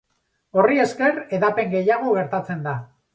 [0.61, 2.75] Horri esker, hedapen gehiago gertatzen da.